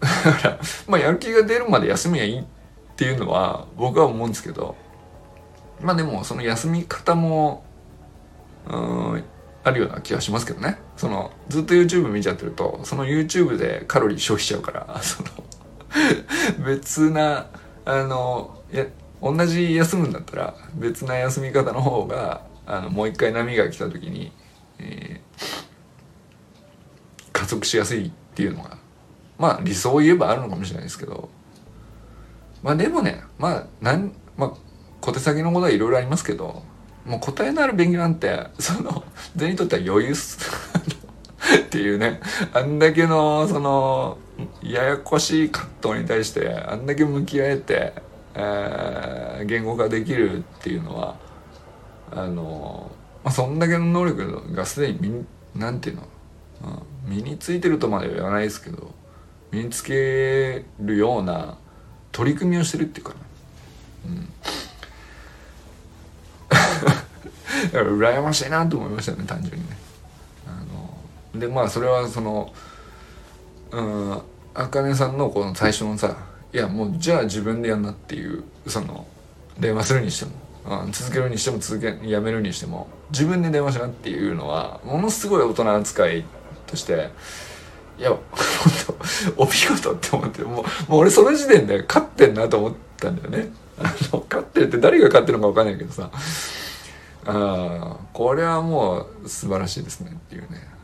[0.00, 2.44] だから まあやる気が出るまで休みはいいっ
[2.96, 4.76] ていうのは僕は思うんですけど。
[5.82, 7.62] まあでもその休み方も
[8.66, 8.74] う
[9.18, 9.24] ん
[9.62, 10.78] あるような気がしますけどね。
[10.96, 15.28] そのずっと YouTube 見ちゃってるとその YouTube でカロリー消費しちゃうから その
[16.64, 17.48] 別な
[17.84, 18.86] あのや
[19.22, 24.32] 同じ休むんだったら別な休み方の方があのもう一回波が来た時に、
[24.78, 28.78] えー、加速しやすいっていうのが
[29.38, 31.28] まあ理想を言えばあるのかもしれないですけど
[32.62, 34.52] まあでもねまあなんまあ
[35.00, 36.62] 小手先のことはいろいろありますけど
[37.04, 39.04] もう答えのある勉強なんてその
[39.36, 40.38] 全員にとっては余裕っす。
[41.66, 42.20] っていうね
[42.52, 44.18] あんだけのその
[44.62, 47.94] ややこしい葛藤に対してあんだけ向き合えて、
[48.38, 51.16] えー、言語化できるっていうのは
[52.12, 52.90] あの、
[53.24, 55.26] まあ、そんだけの能力がすでに身
[55.58, 56.02] なんていうの、
[57.06, 58.94] うん、身についてるとまでは言わないですけど
[59.50, 61.56] 身につけるような
[62.12, 63.14] 取り組みをしてるっていうか
[67.72, 69.76] な、うん、 羨ましいなと思いましたね単純にね。
[70.46, 72.52] あのでまあそれはその
[73.70, 74.20] うん
[74.54, 76.16] 茜さんのこの最初のさ
[76.52, 79.06] いやもうじゃあ自分でやんなっていうその
[79.58, 80.26] 電話するにして
[80.66, 86.24] も、うん、続けるにしても続けやめるにしても自分で電話しなっていうのはものすごい大人扱い
[86.66, 87.10] として
[87.98, 88.20] いや、 本
[89.36, 90.64] 当お見事って思って、もう、もう
[91.00, 93.48] 俺その時点で勝ってんなと思ったんだよね。
[93.78, 96.18] あの、勝ってるって誰が勝ってるのかわかんないけどさ、あ
[97.26, 100.75] あ、これはもう素晴らしいですねっていうね。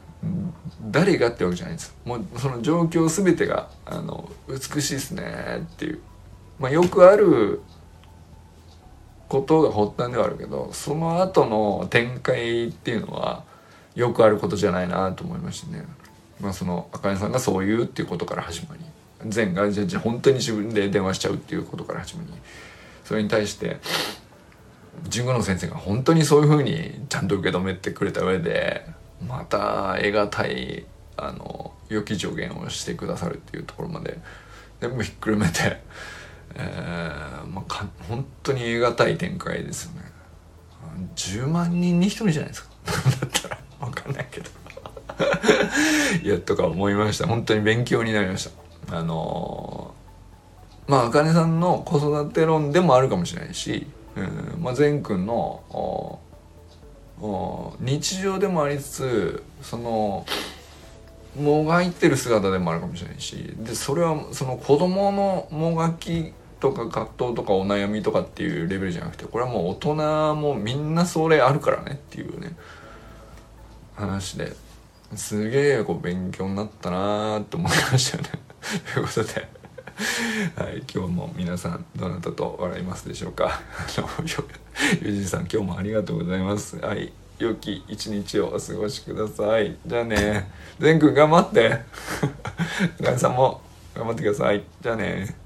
[0.90, 5.24] 誰がってわけじゃないですもうその状況全てが、あの、美しいですね
[5.60, 6.00] っていう。
[6.58, 7.60] まあよくある
[9.28, 13.44] ことが発端ではあるけど、その後の展開っていうのは、
[13.94, 15.84] よくあることじゃないなと思いましたね。
[16.42, 22.28] まあ、そのあかねさんがそう言うっていうことから始まり善がじゃ本当に自分で電話しちゃうっていうことから始まり
[23.04, 23.78] それに対して
[25.10, 28.84] 神宮の先生が本当にそういうふうにちゃんと受け止めてくれた上で
[29.32, 30.84] また得難い
[31.16, 34.18] あの良き助言をしてくださるっていうところまで
[34.78, 35.80] 全部ひっくるめて、
[36.54, 40.12] えーまあ、か本当に得難い展開ですよね。
[41.16, 42.68] 10万人に1人じゃないですか。
[43.22, 44.50] だったら分かんないけど。
[46.22, 47.26] いやとか思いました。
[47.26, 48.50] 本当に勉強になりまし
[48.88, 48.98] た。
[48.98, 49.94] あの
[50.86, 56.20] まあ茜さんの子育て論でもあるかもしれないし、うんまあ、善くんの
[57.80, 60.26] 日常でもありつつその
[61.40, 72.56] もがいてる姿でもあるかもしれないしでそれはその子供のもがきとか葛藤とかお悩みとかっていうレベルじゃなくてこれはもう大人もみんなそれあるからねっていうね
[73.94, 74.72] 話で。
[75.16, 78.30] すげえ勉強になったなーって思いましたよね。
[78.94, 79.61] ということで。
[80.56, 83.60] はい、今日も皆さんどなたと笑いますでしょうか？
[85.02, 86.76] ゆじさん今日もありがとうございます。
[86.78, 89.76] はい良き一日をお過ごしください。
[89.86, 91.80] じゃあね全く頑張って。
[93.00, 93.60] 皆さんも
[93.94, 94.62] 頑張ってください。
[94.80, 95.41] じゃあね。